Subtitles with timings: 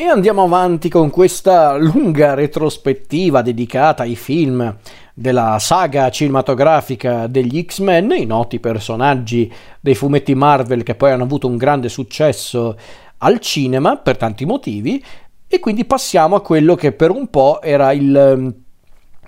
[0.00, 4.76] E andiamo avanti con questa lunga retrospettiva dedicata ai film
[5.12, 11.48] della saga cinematografica degli X-Men, i noti personaggi dei fumetti Marvel che poi hanno avuto
[11.48, 12.78] un grande successo
[13.18, 15.04] al cinema per tanti motivi,
[15.48, 18.54] e quindi passiamo a quello che per un po' era il ehm,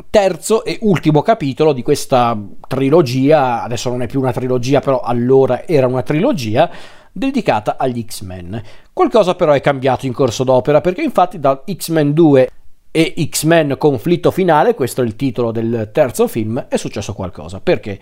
[0.09, 5.67] terzo e ultimo capitolo di questa trilogia, adesso non è più una trilogia, però allora
[5.67, 6.71] era una trilogia
[7.13, 8.63] dedicata agli X-Men.
[8.93, 12.51] Qualcosa però è cambiato in corso d'opera perché infatti da X-Men 2
[12.91, 17.61] e X-Men Conflitto Finale, questo è il titolo del terzo film, è successo qualcosa.
[17.61, 17.99] Perché?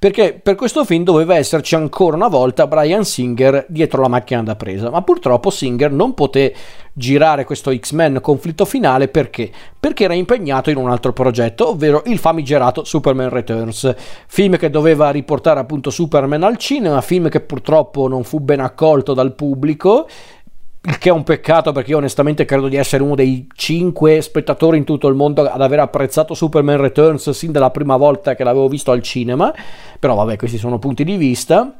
[0.00, 4.56] Perché per questo film doveva esserci ancora una volta Brian Singer dietro la macchina da
[4.56, 6.54] presa, ma purtroppo Singer non poté
[6.94, 9.50] girare questo X-Men conflitto finale perché?
[9.78, 13.94] Perché era impegnato in un altro progetto, ovvero il famigerato Superman Returns,
[14.26, 19.12] film che doveva riportare appunto Superman al cinema, film che purtroppo non fu ben accolto
[19.12, 20.08] dal pubblico
[20.82, 24.78] il che è un peccato perché io onestamente credo di essere uno dei cinque spettatori
[24.78, 28.66] in tutto il mondo ad aver apprezzato Superman Returns sin dalla prima volta che l'avevo
[28.66, 29.52] visto al cinema,
[29.98, 31.78] però vabbè questi sono punti di vista.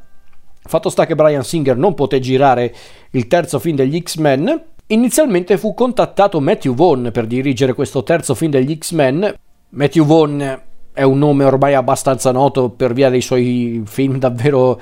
[0.63, 2.73] Fatto sta che Brian Singer non poté girare
[3.11, 8.51] il terzo film degli X-Men, inizialmente fu contattato Matthew Vaughn per dirigere questo terzo film
[8.51, 9.33] degli X-Men.
[9.69, 10.61] Matthew Vaughn
[10.93, 14.79] è un nome ormai abbastanza noto per via dei suoi film davvero,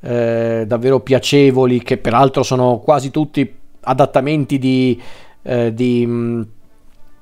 [0.00, 5.00] eh, davvero piacevoli, che peraltro sono quasi tutti adattamenti di,
[5.42, 6.42] eh, di, mm,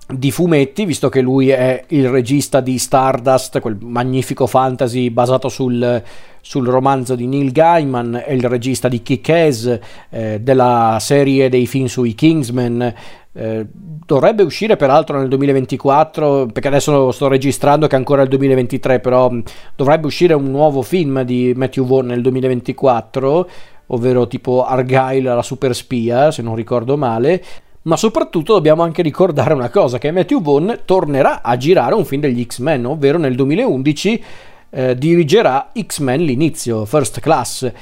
[0.09, 6.03] di, fumetti, visto che lui è il regista di Stardust, quel magnifico fantasy basato sul,
[6.41, 9.79] sul romanzo di Neil Gaiman, è il regista di Kick-Ass,
[10.11, 12.95] eh, della serie dei film sui Kingsman.
[13.33, 18.99] Eh, dovrebbe uscire peraltro nel 2024 perché adesso sto registrando che è ancora il 2023
[18.99, 19.41] però mm,
[19.77, 23.49] dovrebbe uscire un nuovo film di Matthew Vaughn nel 2024
[23.93, 27.43] ovvero tipo Argyle la super spia, se non ricordo male.
[27.83, 32.21] Ma soprattutto dobbiamo anche ricordare una cosa, che Matthew Vaughn tornerà a girare un film
[32.21, 34.25] degli X-Men, ovvero nel 2011
[34.71, 37.73] eh, dirigerà X-Men l'inizio, First Class,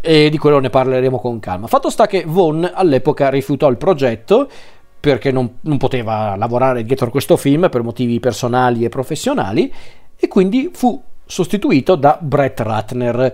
[0.00, 1.66] e di quello ne parleremo con calma.
[1.66, 4.48] Fatto sta che Vaughn all'epoca rifiutò il progetto
[5.00, 9.72] perché non, non poteva lavorare dietro questo film per motivi personali e professionali
[10.16, 13.32] e quindi fu sostituito da Brett Ratner.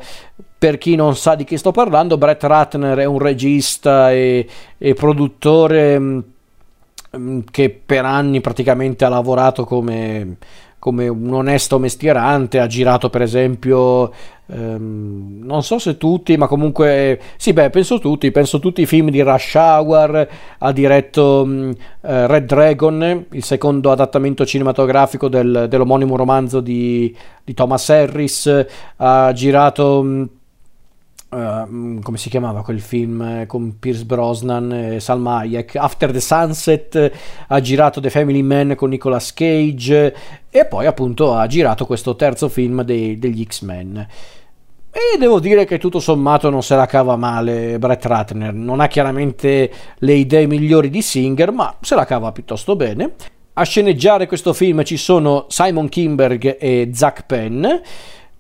[0.59, 4.47] Per chi non sa di chi sto parlando, Brett Ratner è un regista e,
[4.79, 6.25] e produttore mh,
[7.17, 10.37] mm, che per anni praticamente ha lavorato come,
[10.87, 14.13] come un onesto mestierante, ha girato per esempio
[14.49, 19.11] Um, non so se tutti, ma comunque sì, beh, penso tutti, penso tutti i film
[19.11, 21.77] di Rush Hour, ha diretto um, uh,
[22.27, 28.67] Red Dragon, il secondo adattamento cinematografico del, dell'omonimo romanzo di, di, Thomas Harris,
[28.99, 30.29] ha girato um,
[31.37, 36.21] Uh, come si chiamava quel film eh, con Pierce Brosnan e Salma Hayek After the
[36.21, 37.13] Sunset
[37.49, 40.17] ha girato The Family Man con Nicolas Cage
[40.49, 44.07] e poi appunto ha girato questo terzo film dei, degli X-Men
[44.97, 48.55] e devo dire che tutto sommato non se la cava male Brett Ratner.
[48.55, 53.13] Non ha chiaramente le idee migliori di Singer, ma se la cava piuttosto bene.
[53.53, 57.67] A sceneggiare questo film ci sono Simon Kimberg e Zach Penn,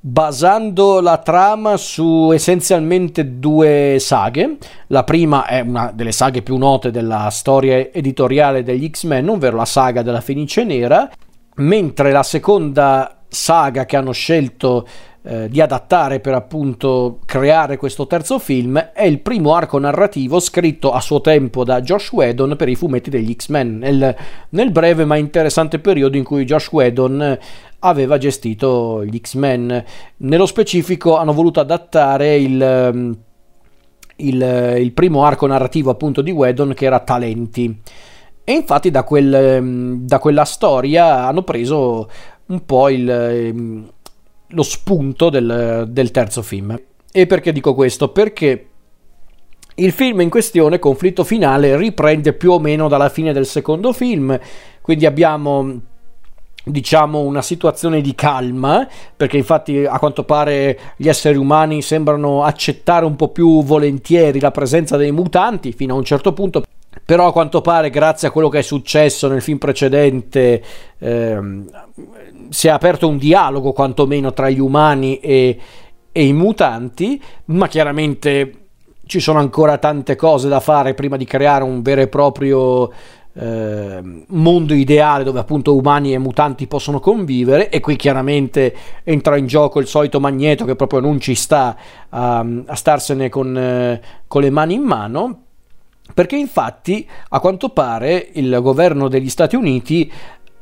[0.08, 4.56] basando la trama su essenzialmente due saghe.
[4.88, 9.64] La prima è una delle saghe più note della storia editoriale degli X-Men, ovvero la
[9.64, 11.10] saga della Fenice Nera,
[11.56, 14.86] mentre la seconda saga che hanno scelto
[15.28, 20.92] eh, di adattare per appunto creare questo terzo film è il primo arco narrativo scritto
[20.92, 24.16] a suo tempo da Josh Whedon per i fumetti degli X-Men nel,
[24.50, 27.38] nel breve ma interessante periodo in cui Josh Whedon
[27.80, 29.84] aveva gestito gli X-Men
[30.18, 33.16] nello specifico hanno voluto adattare il ehm,
[34.18, 37.82] il, il, primo arco narrativo appunto di Whedon che era Talenti.
[38.44, 42.08] E infatti da, quel, ehm, da quella storia hanno preso
[42.46, 43.90] un po' il, ehm,
[44.48, 46.80] lo spunto del, del terzo film.
[47.12, 48.10] E perché dico questo?
[48.10, 48.68] Perché
[49.76, 54.38] il film in questione, Conflitto Finale, riprende più o meno dalla fine del secondo film,
[54.80, 55.80] quindi abbiamo
[56.68, 63.04] diciamo una situazione di calma perché infatti a quanto pare gli esseri umani sembrano accettare
[63.04, 66.64] un po' più volentieri la presenza dei mutanti fino a un certo punto
[67.06, 70.62] però a quanto pare grazie a quello che è successo nel film precedente
[70.98, 71.64] ehm,
[72.48, 75.56] si è aperto un dialogo quantomeno tra gli umani e,
[76.10, 78.54] e i mutanti, ma chiaramente
[79.06, 82.90] ci sono ancora tante cose da fare prima di creare un vero e proprio
[83.34, 87.70] eh, mondo ideale dove appunto umani e mutanti possono convivere.
[87.70, 88.74] E qui chiaramente
[89.04, 91.76] entra in gioco il solito magneto che proprio non ci sta
[92.08, 95.40] a, a starsene con, eh, con le mani in mano
[96.16, 100.10] Perché infatti, a quanto pare, il governo degli Stati Uniti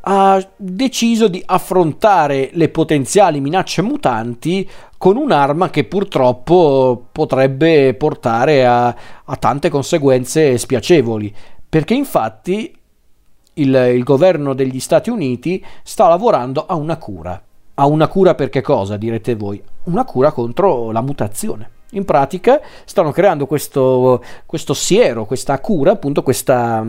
[0.01, 4.69] ha deciso di affrontare le potenziali minacce mutanti
[4.99, 8.87] con un'arma che purtroppo potrebbe portare a,
[9.25, 11.33] a tante conseguenze spiacevoli.
[11.69, 12.77] Perché infatti
[13.53, 17.41] il, il governo degli Stati Uniti sta lavorando a una cura.
[17.75, 19.63] A una cura per che cosa, direte voi?
[19.85, 21.71] Una cura contro la mutazione.
[21.95, 26.85] In pratica stanno creando questo, questo siero, questa cura, appunto questa,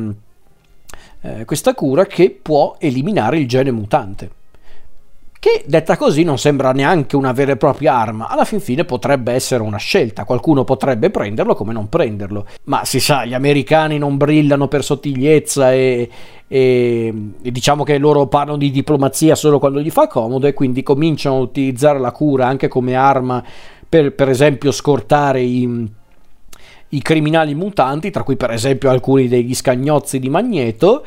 [1.22, 4.30] eh, questa cura che può eliminare il gene mutante.
[5.46, 9.32] Che detta così non sembra neanche una vera e propria arma, alla fin fine potrebbe
[9.32, 14.18] essere una scelta, qualcuno potrebbe prenderlo come non prenderlo, ma si sa, gli americani non
[14.18, 16.10] brillano per sottigliezza e,
[16.48, 17.14] e,
[17.44, 21.36] e diciamo che loro parlano di diplomazia solo quando gli fa comodo e quindi cominciano
[21.36, 23.44] a utilizzare la cura anche come arma
[23.96, 25.88] per, per esempio scortare i,
[26.90, 31.06] i criminali mutanti, tra cui per esempio alcuni degli scagnozzi di Magneto,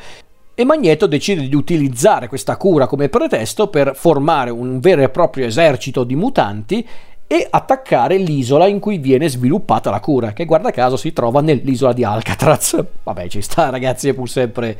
[0.55, 5.45] e Magneto decide di utilizzare questa cura come pretesto per formare un vero e proprio
[5.45, 6.85] esercito di mutanti
[7.27, 11.93] e attaccare l'isola in cui viene sviluppata la cura, che guarda caso si trova nell'isola
[11.93, 12.83] di Alcatraz.
[13.03, 14.77] Vabbè, ci sta ragazzi, è pur sempre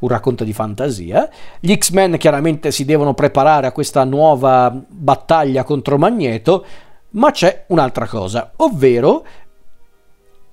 [0.00, 1.28] un racconto di fantasia.
[1.58, 6.64] Gli X-Men chiaramente si devono preparare a questa nuova battaglia contro Magneto,
[7.16, 9.24] ma c'è un'altra cosa, ovvero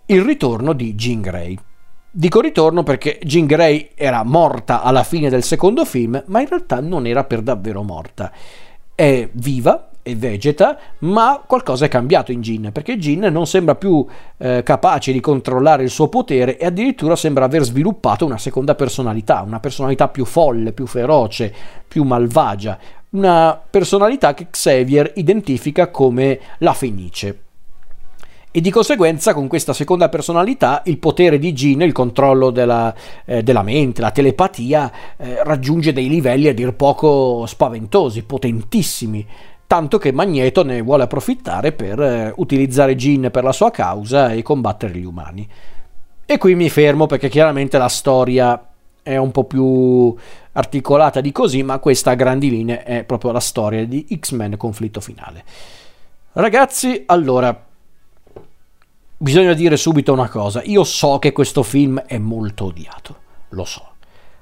[0.07, 1.57] il ritorno di Jean Grey.
[2.12, 6.80] Dico ritorno perché Jean Grey era morta alla fine del secondo film, ma in realtà
[6.80, 8.31] non era per davvero morta.
[8.94, 14.06] È viva, e vegeta, ma qualcosa è cambiato in Jin, perché Jin non sembra più
[14.38, 19.42] eh, capace di controllare il suo potere e addirittura sembra aver sviluppato una seconda personalità,
[19.42, 21.54] una personalità più folle, più feroce,
[21.88, 22.77] più malvagia,
[23.13, 27.39] una personalità che Xavier identifica come la Fenice.
[28.56, 32.94] E di conseguenza con questa seconda personalità il potere di Jean, il controllo della,
[33.25, 39.25] eh, della mente, la telepatia, eh, raggiunge dei livelli a dir poco spaventosi, potentissimi,
[39.65, 44.44] tanto che Magneto ne vuole approfittare per eh, utilizzare Jean per la sua causa e
[44.44, 45.50] combattere gli umani.
[46.24, 48.72] E qui mi fermo perché chiaramente la storia
[49.03, 50.15] è un po' più
[50.53, 55.01] articolata di così, ma questa a grandi linee è proprio la storia di X-Men conflitto
[55.01, 55.44] finale.
[56.31, 57.65] Ragazzi, allora,
[59.17, 63.15] bisogna dire subito una cosa, io so che questo film è molto odiato,
[63.50, 63.88] lo so,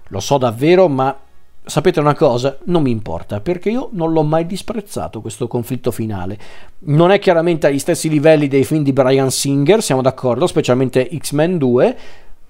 [0.08, 1.18] lo so davvero, ma
[1.64, 2.58] sapete una cosa?
[2.66, 6.38] Non mi importa, perché io non l'ho mai disprezzato questo conflitto finale.
[6.80, 11.58] Non è chiaramente agli stessi livelli dei film di Brian Singer, siamo d'accordo, specialmente X-Men
[11.58, 11.98] 2,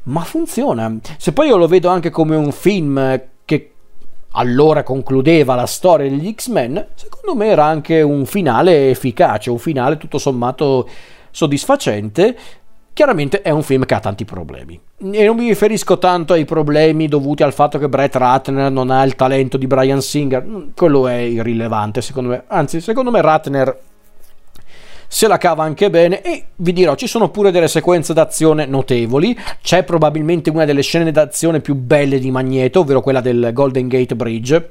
[0.04, 0.98] ma funziona.
[1.18, 3.72] Se poi io lo vedo anche come un film che
[4.32, 9.98] allora concludeva la storia degli X-Men, secondo me era anche un finale efficace, un finale
[9.98, 10.88] tutto sommato
[11.32, 12.38] soddisfacente.
[12.94, 14.80] Chiaramente è un film che ha tanti problemi.
[14.98, 19.04] E non mi riferisco tanto ai problemi dovuti al fatto che Brett Ratner non ha
[19.04, 22.44] il talento di Brian Singer, quello è irrilevante secondo me.
[22.48, 23.80] Anzi, secondo me Ratner
[25.14, 29.38] se la cava anche bene e vi dirò ci sono pure delle sequenze d'azione notevoli.
[29.62, 34.16] C'è probabilmente una delle scene d'azione più belle di Magneto ovvero quella del Golden Gate
[34.16, 34.70] Bridge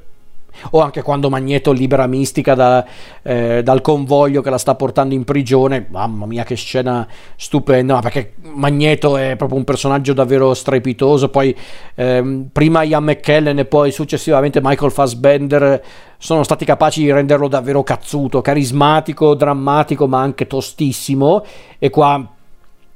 [0.71, 2.85] o anche quando Magneto libera Mistica da,
[3.23, 7.07] eh, dal convoglio che la sta portando in prigione, mamma mia che scena
[7.37, 11.57] stupenda, ma perché Magneto è proprio un personaggio davvero strepitoso, poi
[11.95, 15.83] ehm, prima Ian McKellen e poi successivamente Michael Fassbender
[16.19, 21.45] sono stati capaci di renderlo davvero cazzuto, carismatico, drammatico, ma anche tostissimo.
[21.79, 22.35] E qua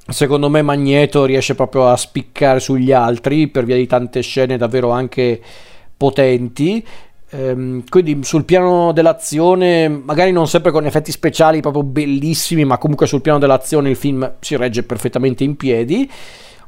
[0.07, 4.91] secondo me Magneto riesce proprio a spiccare sugli altri per via di tante scene davvero
[4.91, 5.41] anche
[5.97, 6.85] potenti
[7.35, 13.09] Ehm, quindi sul piano dell'azione, magari non sempre con effetti speciali proprio bellissimi, ma comunque
[13.09, 16.09] sul piano dell'azione il film si regge perfettamente in piedi.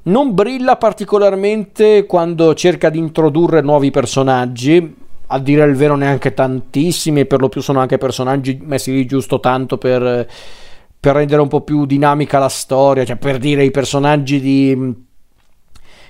[0.02, 4.94] Non brilla particolarmente quando cerca di introdurre nuovi personaggi,
[5.28, 9.38] a dire il vero neanche tantissimi, per lo più sono anche personaggi messi lì giusto
[9.38, 10.28] tanto per,
[10.98, 15.04] per rendere un po' più dinamica la storia, cioè per dire i personaggi di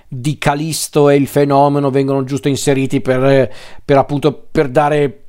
[0.09, 3.51] di Calisto e il fenomeno vengono giusto inseriti per,
[3.85, 5.21] per appunto per dare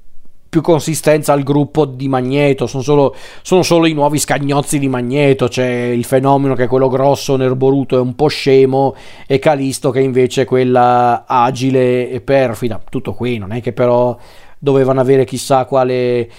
[0.49, 5.47] più consistenza al gruppo di Magneto, sono solo, sono solo, i nuovi scagnozzi di Magneto,
[5.47, 8.95] c'è il fenomeno che è quello grosso, nerboruto e un po' scemo,
[9.27, 12.81] e Calisto che invece è quella agile e perfida.
[12.89, 14.17] Tutto qui, non è che però
[14.57, 16.29] dovevano avere chissà quale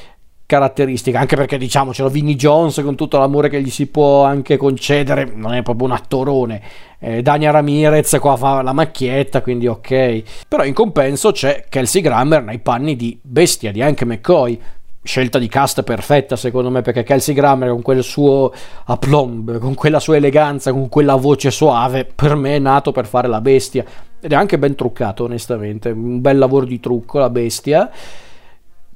[0.49, 5.31] caratteristica, anche perché diciamocelo, Vinnie Jones con tutto l'amore che gli si può anche concedere,
[5.35, 6.63] non è proprio un attorone.
[6.99, 10.23] Eh, Dania Ramirez qua fa la macchietta, quindi ok.
[10.49, 14.59] Però in compenso c'è Kelsey Grammer nei panni di bestia di anche McCoy.
[15.03, 18.51] scelta di cast perfetta secondo me perché Kelsey Grammer con quel suo
[18.87, 23.29] aplomb, con quella sua eleganza, con quella voce suave, per me è nato per fare
[23.29, 23.85] la bestia
[24.19, 27.91] ed è anche ben truccato onestamente, un bel lavoro di trucco la bestia.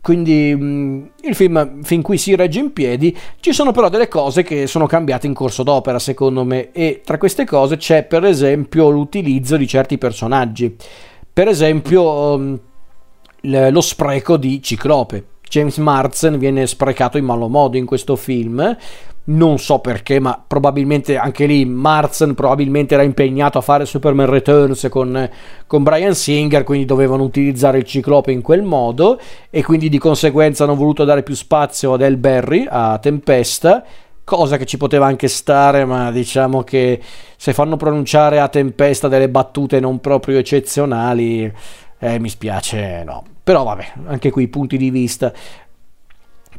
[0.02, 4.42] Quindi mm, il film fin qui si regge in piedi, ci sono però delle cose
[4.42, 8.90] che sono cambiate in corso d'opera secondo me e tra queste cose c'è per esempio
[8.90, 10.76] l'utilizzo di certi personaggi.
[11.32, 12.54] Per esempio mm,
[13.42, 18.74] lo spreco di Ciclope James Marsden viene sprecato in malo modo in questo film.
[19.24, 24.88] Non so perché, ma probabilmente anche lì Marsden probabilmente era impegnato a fare Superman Returns
[24.90, 25.30] con,
[25.68, 30.64] con Brian Singer, quindi dovevano utilizzare il ciclope in quel modo e quindi di conseguenza
[30.64, 33.84] hanno voluto dare più spazio ad El Berry, a Tempesta,
[34.24, 37.00] cosa che ci poteva anche stare, ma diciamo che
[37.36, 41.52] se fanno pronunciare a Tempesta delle battute non proprio eccezionali,
[42.00, 43.22] eh, mi spiace, no.
[43.44, 45.32] Però vabbè, anche qui punti di vista.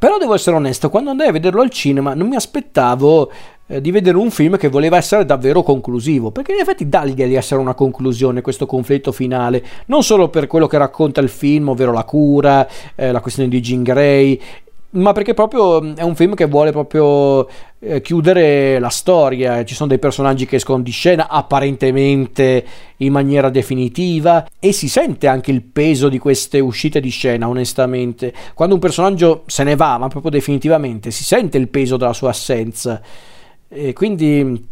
[0.03, 3.31] Però devo essere onesto, quando andai a vederlo al cinema non mi aspettavo
[3.67, 7.25] eh, di vedere un film che voleva essere davvero conclusivo, perché in effetti dà l'idea
[7.25, 11.69] di essere una conclusione questo conflitto finale, non solo per quello che racconta il film,
[11.69, 14.41] ovvero la cura, eh, la questione di Jean Grey,
[14.93, 17.47] ma perché proprio mm, è un film che vuole proprio
[17.79, 22.65] eh, chiudere la storia, ci sono dei personaggi che escono di scena apparentemente
[22.97, 28.33] in maniera definitiva e si sente anche il peso di queste uscite di scena, onestamente.
[28.53, 32.29] Quando un personaggio se ne va, ma proprio definitivamente, si sente il peso della sua
[32.29, 33.01] assenza.
[33.67, 34.71] E quindi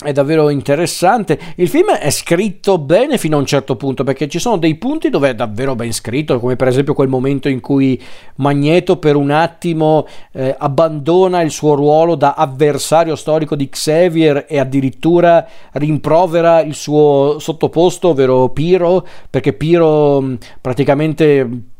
[0.00, 1.38] è davvero interessante.
[1.56, 5.10] Il film è scritto bene fino a un certo punto perché ci sono dei punti
[5.10, 8.00] dove è davvero ben scritto, come per esempio quel momento in cui
[8.36, 14.60] Magneto per un attimo eh, abbandona il suo ruolo da avversario storico di Xavier e
[14.60, 21.76] addirittura rimprovera il suo sottoposto, ovvero Piro, perché Piro praticamente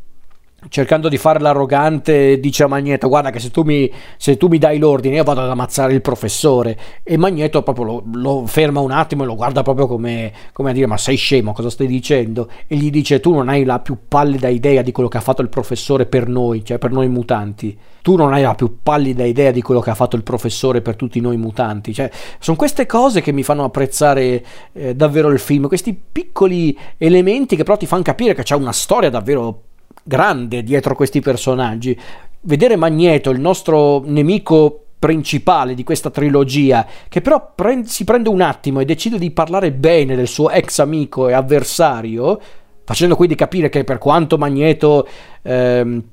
[0.67, 4.57] cercando di fare l'arrogante dice a Magneto guarda che se tu mi, se tu mi
[4.57, 6.77] dai l'ordine io vado ad ammazzare il professore.
[7.03, 10.73] E Magneto proprio lo, lo ferma un attimo e lo guarda proprio come, come, a
[10.73, 12.49] dire ma sei scemo cosa stai dicendo?
[12.67, 15.41] E gli dice tu non hai la più pallida idea di quello che ha fatto
[15.41, 17.77] il professore per noi cioè per noi mutanti.
[18.01, 20.95] Tu non hai la più pallida idea di quello che ha fatto il professore per
[20.95, 21.93] tutti noi mutanti.
[21.93, 27.55] Cioè sono queste cose che mi fanno apprezzare eh, davvero il film questi piccoli elementi
[27.55, 29.63] che però ti fanno capire che c'è una storia davvero
[30.09, 31.97] grande dietro questi personaggi.
[32.41, 38.41] Vedere Magneto, il nostro nemico principale di questa trilogia, che però prend- si prende un
[38.41, 42.39] attimo e decide di parlare bene del suo ex amico e avversario,
[42.83, 45.07] facendo quindi capire che per quanto Magneto
[45.43, 46.03] ehm,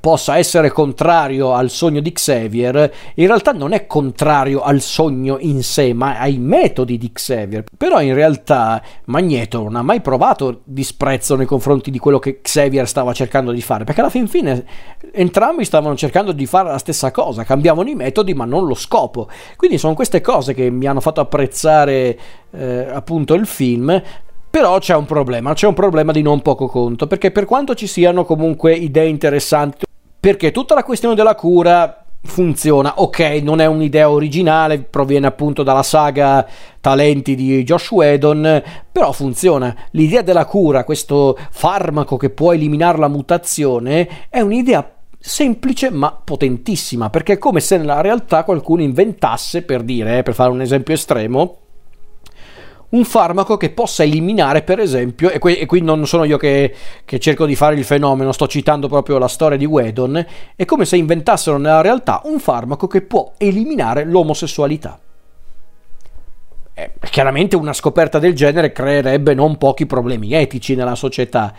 [0.00, 5.62] possa essere contrario al sogno di Xavier, in realtà non è contrario al sogno in
[5.62, 7.64] sé, ma ai metodi di Xavier.
[7.76, 12.88] Però in realtà Magneto non ha mai provato disprezzo nei confronti di quello che Xavier
[12.88, 14.64] stava cercando di fare, perché alla fin fine
[15.12, 19.28] entrambi stavano cercando di fare la stessa cosa, cambiavano i metodi ma non lo scopo.
[19.56, 22.18] Quindi sono queste cose che mi hanno fatto apprezzare
[22.50, 24.02] eh, appunto il film,
[24.56, 27.86] però c'è un problema, c'è un problema di non poco conto, perché per quanto ci
[27.86, 29.84] siano comunque idee interessanti,
[30.18, 35.82] perché tutta la questione della cura funziona, ok, non è un'idea originale, proviene appunto dalla
[35.82, 36.46] saga
[36.80, 39.76] Talenti di Josh Whedon, però funziona.
[39.90, 47.10] L'idea della cura, questo farmaco che può eliminare la mutazione, è un'idea semplice ma potentissima,
[47.10, 50.94] perché è come se nella realtà qualcuno inventasse, per dire, eh, per fare un esempio
[50.94, 51.58] estremo,
[52.96, 56.74] un farmaco che possa eliminare, per esempio, e qui, e qui non sono io che,
[57.04, 60.24] che, cerco di fare il fenomeno, sto citando proprio la storia di Wedon,
[60.56, 64.98] è come se inventassero nella realtà un farmaco che può eliminare l'omosessualità.
[66.78, 71.54] Eh, chiaramente una scoperta del genere creerebbe non pochi problemi etici nella società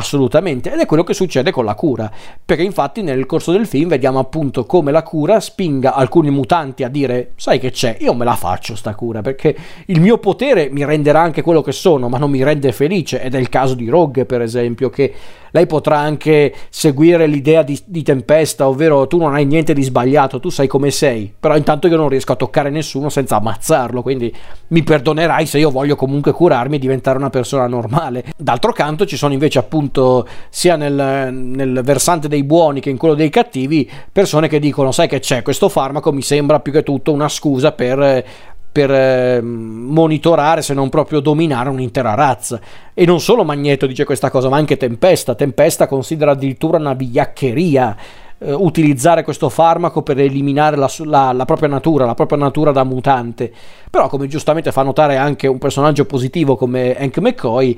[0.00, 2.10] assolutamente, ed è quello che succede con la cura,
[2.44, 6.88] perché infatti nel corso del film vediamo appunto come la cura spinga alcuni mutanti a
[6.88, 10.84] dire sai che c'è, io me la faccio sta cura, perché il mio potere mi
[10.84, 13.88] renderà anche quello che sono, ma non mi rende felice, ed è il caso di
[13.88, 15.14] Rogue per esempio, che
[15.52, 20.38] lei potrà anche seguire l'idea di, di tempesta, ovvero tu non hai niente di sbagliato,
[20.38, 24.32] tu sai come sei, però intanto io non riesco a toccare nessuno senza ammazzarlo, quindi
[24.68, 28.24] mi perdonerai se io voglio comunque curarmi e diventare una persona normale.
[28.36, 32.96] D'altro canto ci sono invece appunto appunto sia nel, nel, versante dei buoni che in
[32.96, 36.12] quello dei cattivi persone che dicono sai che c'è questo farmaco?
[36.12, 38.24] Mi sembra più che tutto una scusa per
[38.72, 42.60] per eh, monitorare se non proprio dominare un'intera razza.
[42.94, 45.34] E non solo Magneto dice questa cosa ma anche Tempesta.
[45.34, 47.96] Tempesta considera addirittura una vigliaccheria
[48.38, 52.84] eh, utilizzare questo farmaco per eliminare la, la, la, propria natura, la propria natura da
[52.84, 53.52] mutante.
[53.90, 57.76] Però, come giustamente fa notare anche un personaggio positivo come Hank McCoy,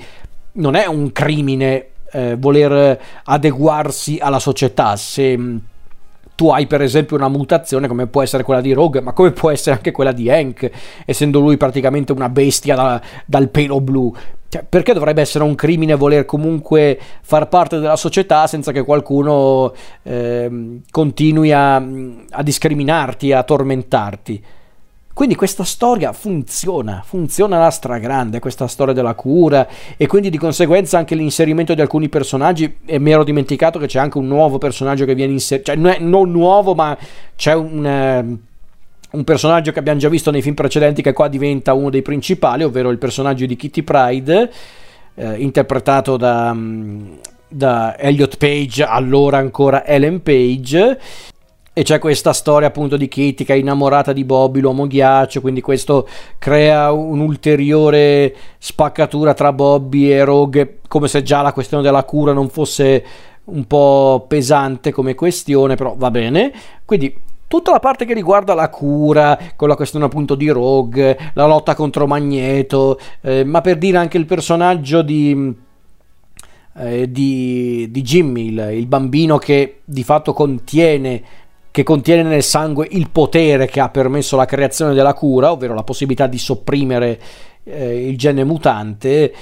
[0.53, 5.57] non è un crimine eh, voler adeguarsi alla società, se mm,
[6.35, 9.51] tu hai per esempio una mutazione come può essere quella di Rogue, ma come può
[9.51, 10.71] essere anche quella di Hank,
[11.05, 14.15] essendo lui praticamente una bestia da, dal pelo blu.
[14.49, 19.73] Cioè, perché dovrebbe essere un crimine voler comunque far parte della società senza che qualcuno
[20.03, 24.45] eh, continui a, a discriminarti, a tormentarti?
[25.15, 30.97] Quindi questa storia funziona, funziona alla stragrande, questa storia della cura e quindi di conseguenza
[30.97, 35.05] anche l'inserimento di alcuni personaggi e mi ero dimenticato che c'è anche un nuovo personaggio
[35.05, 36.97] che viene inserito, cioè non, nuovo ma
[37.37, 41.75] c'è un, uh, un, personaggio che abbiamo già visto nei film precedenti che qua diventa
[41.75, 44.51] uno dei principali, ovvero il personaggio di Kitty Pride,
[45.15, 46.51] uh, interpretato da...
[46.53, 47.19] Um,
[47.55, 50.99] da Elliot Page, allora ancora Ellen Page,
[51.75, 55.63] e c'è questa storia appunto di Kitty che è innamorata di Bobby, l'uomo ghiaccio, quindi
[55.63, 56.07] questo
[56.39, 62.51] crea un'ulteriore spaccatura tra Bobby e Rogue, come se già la questione della cura non
[62.51, 63.05] fosse
[63.45, 66.53] un po' pesante come questione, però va bene.
[66.85, 67.17] Quindi
[67.49, 71.75] tutta la parte che riguarda la cura, con la questione appunto di Rogue, la lotta
[71.75, 75.71] contro Magneto, eh, ma per dire anche il personaggio di...
[76.75, 81.23] Eh, di, di Jimmy, il, il bambino che di fatto contiene
[81.73, 85.83] che contiene nel sangue il potere che ha permesso la creazione della cura, ovvero la
[85.83, 87.19] possibilità di sopprimere
[87.65, 89.35] eh, il gene mutante.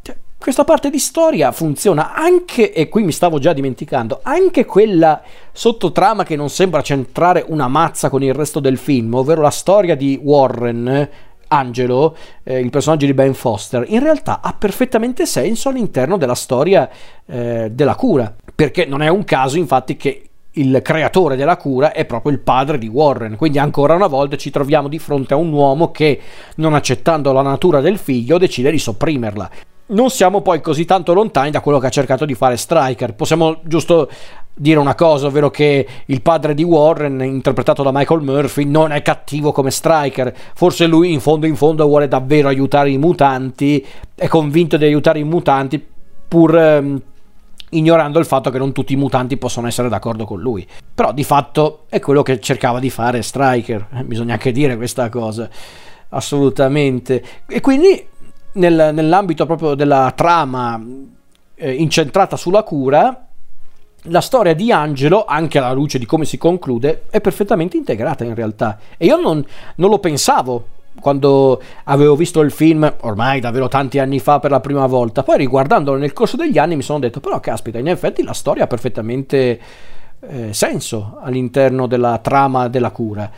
[0.00, 5.20] Cioè, questa parte di storia funziona anche, e qui mi stavo già dimenticando, anche quella
[5.50, 9.96] sottotrama che non sembra centrare una mazza con il resto del film, ovvero la storia
[9.96, 11.08] di Warren,
[11.48, 16.88] Angelo, eh, il personaggio di Ben Foster, in realtà ha perfettamente senso all'interno della storia
[17.26, 20.27] eh, della cura, perché non è un caso infatti che
[20.58, 23.36] il creatore della cura è proprio il padre di Warren.
[23.36, 26.20] Quindi ancora una volta ci troviamo di fronte a un uomo che,
[26.56, 29.50] non accettando la natura del figlio, decide di sopprimerla.
[29.90, 33.14] Non siamo poi così tanto lontani da quello che ha cercato di fare Striker.
[33.14, 34.10] Possiamo giusto
[34.52, 39.00] dire una cosa, ovvero che il padre di Warren, interpretato da Michael Murphy, non è
[39.00, 40.34] cattivo come Striker.
[40.54, 43.84] Forse lui in fondo in fondo vuole davvero aiutare i mutanti,
[44.14, 45.82] è convinto di aiutare i mutanti
[46.28, 47.02] pur ehm,
[47.70, 50.66] ignorando il fatto che non tutti i mutanti possono essere d'accordo con lui.
[50.94, 55.08] Però di fatto è quello che cercava di fare Striker, eh, bisogna anche dire questa
[55.08, 55.48] cosa,
[56.10, 57.22] assolutamente.
[57.46, 58.06] E quindi
[58.52, 60.82] nel, nell'ambito proprio della trama
[61.54, 63.26] eh, incentrata sulla cura,
[64.02, 68.34] la storia di Angelo, anche alla luce di come si conclude, è perfettamente integrata in
[68.34, 68.78] realtà.
[68.96, 69.44] E io non,
[69.76, 70.66] non lo pensavo
[71.00, 75.38] quando avevo visto il film ormai davvero tanti anni fa per la prima volta, poi
[75.38, 78.66] riguardandolo nel corso degli anni mi sono detto però caspita, in effetti la storia ha
[78.66, 79.60] perfettamente
[80.20, 83.30] eh, senso all'interno della trama della cura.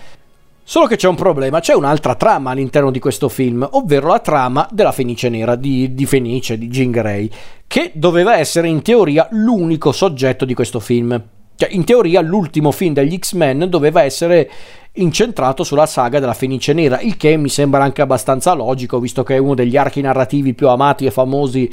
[0.62, 4.68] Solo che c'è un problema, c'è un'altra trama all'interno di questo film, ovvero la trama
[4.70, 7.28] della Fenice Nera, di, di Fenice, di Jean Grey,
[7.66, 11.20] che doveva essere in teoria l'unico soggetto di questo film.
[11.60, 14.50] Cioè, in teoria l'ultimo film degli X-Men doveva essere
[14.92, 19.34] incentrato sulla saga della Fenice Nera, il che mi sembra anche abbastanza logico, visto che
[19.34, 21.70] è uno degli archi narrativi più amati e famosi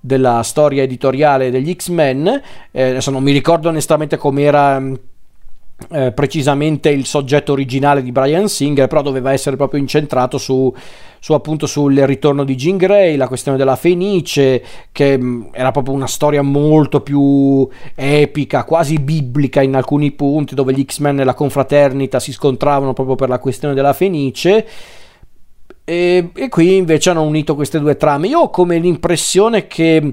[0.00, 2.42] della storia editoriale degli X-Men.
[2.72, 4.82] Eh, adesso non mi ricordo onestamente com'era
[5.90, 10.74] eh, precisamente il soggetto originale di Brian Singer, però doveva essere proprio incentrato su,
[11.20, 15.70] su appunto sul ritorno di Jean Grey, la questione della Fenice, che mh, mm, era
[15.70, 21.24] proprio una storia molto più epica, quasi biblica in alcuni punti, dove gli X-Men e
[21.24, 24.66] la confraternita si scontravano proprio per la questione della Fenice.
[25.84, 28.26] E, e qui invece hanno unito queste due trame.
[28.26, 30.12] Io ho come l'impressione che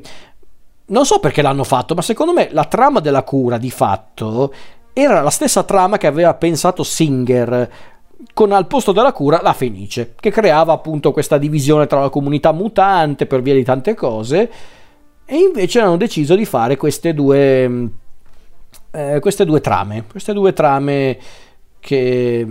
[0.87, 4.53] non so perché l'hanno fatto, ma secondo me la trama della cura di fatto
[4.97, 7.69] era la stessa trama che aveva pensato Singer
[8.33, 12.53] con al posto della cura la Fenice, che creava appunto questa divisione tra la comunità
[12.53, 14.49] mutante per via di tante cose,
[15.25, 17.85] e invece hanno deciso di fare queste due, mm,
[18.91, 21.17] eh, queste due trame, queste due trame
[21.81, 22.47] che,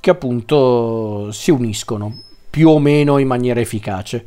[0.00, 4.26] che appunto si uniscono più o meno in maniera efficace.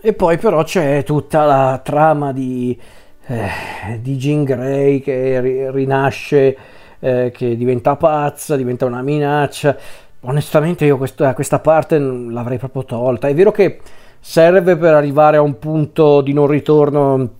[0.00, 2.78] E poi però c'è tutta la trama di
[3.26, 6.56] eh, di Jean Grey che ri- rinasce,
[7.00, 9.76] eh, che diventa pazza, diventa una minaccia.
[10.20, 13.28] Onestamente io questa, questa parte l'avrei proprio tolta.
[13.28, 13.80] È vero che
[14.20, 17.30] serve per arrivare a un punto di non ritorno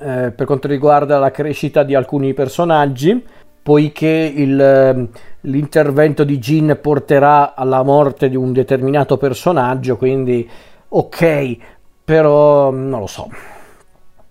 [0.00, 3.24] eh, per quanto riguarda la crescita di alcuni personaggi,
[3.62, 5.08] poiché il,
[5.40, 10.48] l'intervento di Jean porterà alla morte di un determinato personaggio, quindi
[10.88, 11.56] ok,
[12.04, 13.28] però non lo so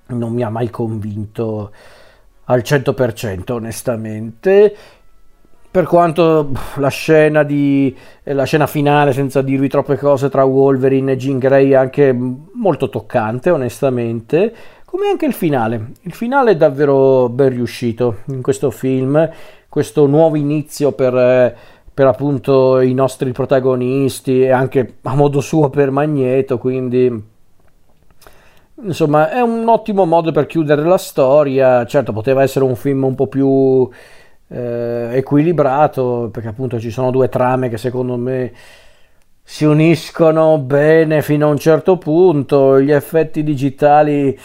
[0.08, 1.72] non mi ha mai convinto
[2.46, 4.76] al 100% onestamente.
[5.72, 11.18] Per quanto la scena, di, la scena finale, senza dirvi troppe cose, tra Wolverine e
[11.18, 14.54] Jean Grey è anche molto toccante onestamente,
[14.86, 15.94] come anche il finale.
[16.02, 19.28] Il finale è davvero ben riuscito in questo film,
[19.68, 21.58] questo nuovo inizio per,
[21.92, 27.32] per appunto i nostri protagonisti e anche a modo suo per Magneto, quindi
[28.82, 33.16] insomma è un ottimo modo per chiudere la storia, certo poteva essere un film un
[33.16, 33.88] po' più
[34.48, 38.52] eh, equilibrato perché appunto ci sono due trame che secondo me
[39.44, 44.38] si uniscono bene fino a un certo punto, gli effetti digitali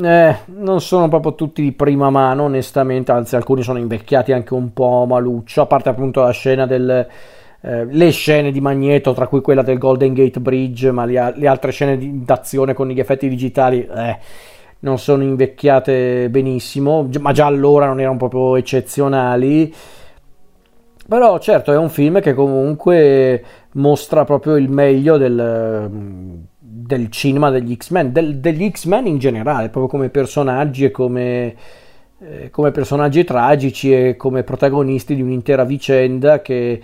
[0.00, 4.72] eh, non sono proprio tutti di prima mano, onestamente, anzi alcuni sono invecchiati anche un
[4.72, 7.06] po' maluccio, a parte appunto la scena del...
[7.64, 11.46] Eh, le scene di Magneto, tra cui quella del Golden Gate Bridge, ma le, le
[11.46, 14.18] altre scene di, d'azione con gli effetti digitali eh,
[14.80, 19.72] non sono invecchiate benissimo, ma già allora non erano proprio eccezionali.
[21.06, 23.44] Però certo è un film che comunque
[23.74, 29.86] mostra proprio il meglio del, del cinema degli X-Men, del, degli X-Men in generale, proprio
[29.86, 31.54] come personaggi e come,
[32.18, 36.80] eh, come personaggi tragici e come protagonisti di un'intera vicenda che,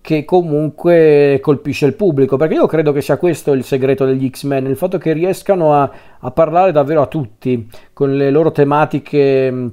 [0.00, 4.66] che comunque colpisce il pubblico, perché io credo che sia questo il segreto degli X-Men,
[4.66, 9.70] il fatto che riescano a, a parlare davvero a tutti, con le loro tematiche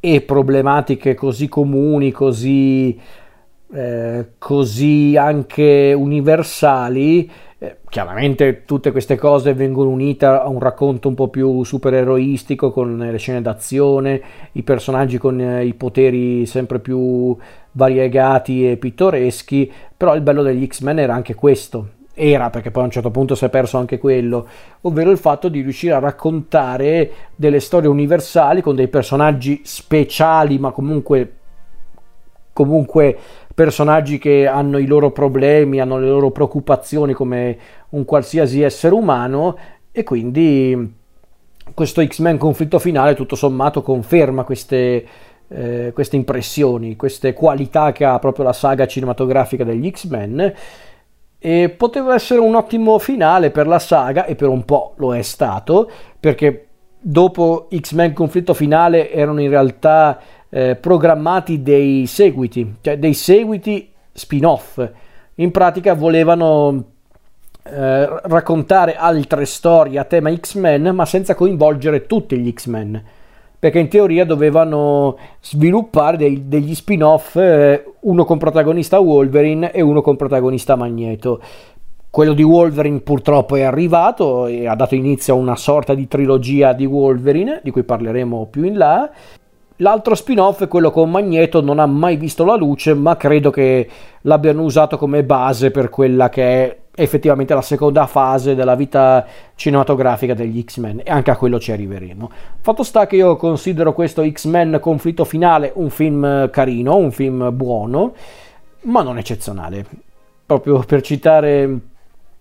[0.00, 2.98] e problematiche così comuni, così,
[3.72, 7.30] eh, così anche universali.
[7.60, 12.96] Eh, chiaramente tutte queste cose vengono unite a un racconto un po' più supereroistico con
[12.96, 17.36] le scene d'azione, i personaggi con eh, i poteri sempre più
[17.72, 22.86] variegati e pittoreschi, però il bello degli X-Men era anche questo, era perché poi a
[22.86, 24.46] un certo punto si è perso anche quello,
[24.82, 30.70] ovvero il fatto di riuscire a raccontare delle storie universali con dei personaggi speciali, ma
[30.70, 31.32] comunque,
[32.52, 33.18] comunque
[33.58, 39.58] personaggi che hanno i loro problemi, hanno le loro preoccupazioni come un qualsiasi essere umano
[39.90, 40.94] e quindi
[41.74, 45.04] questo X-Men conflitto finale tutto sommato conferma queste,
[45.48, 50.54] eh, queste impressioni, queste qualità che ha proprio la saga cinematografica degli X-Men.
[51.40, 55.22] E poteva essere un ottimo finale per la saga e per un po' lo è
[55.22, 55.90] stato
[56.20, 56.68] perché
[57.00, 64.86] dopo X-Men conflitto finale erano in realtà eh, programmati dei seguiti, cioè dei seguiti spin-off.
[65.36, 66.84] In pratica volevano
[67.62, 73.04] eh, raccontare altre storie a tema X-Men ma senza coinvolgere tutti gli X-Men
[73.58, 80.00] perché in teoria dovevano sviluppare dei, degli spin-off, eh, uno con protagonista Wolverine e uno
[80.00, 81.40] con protagonista Magneto.
[82.08, 86.72] Quello di Wolverine purtroppo è arrivato e ha dato inizio a una sorta di trilogia
[86.72, 89.10] di Wolverine, di cui parleremo più in là.
[89.80, 93.88] L'altro spin-off, quello con Magneto, non ha mai visto la luce, ma credo che
[94.22, 100.34] l'abbiano usato come base per quella che è effettivamente la seconda fase della vita cinematografica
[100.34, 102.28] degli X-Men e anche a quello ci arriveremo.
[102.60, 108.14] Fatto sta che io considero questo X-Men conflitto finale un film carino, un film buono,
[108.82, 109.86] ma non eccezionale.
[110.44, 111.78] Proprio per citare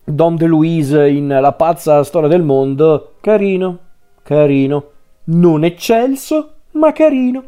[0.04, 3.78] Don DeLuise in La pazza storia del mondo, carino,
[4.24, 4.84] carino,
[5.26, 7.46] non eccelso, ma carino.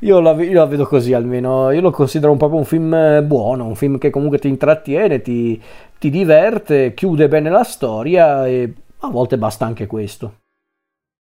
[0.00, 3.66] Io la, io la, vedo così almeno, io lo considero un proprio un film buono,
[3.66, 5.60] un film che comunque ti intrattiene, ti,
[5.98, 10.41] ti diverte, chiude bene la storia e a volte basta anche questo.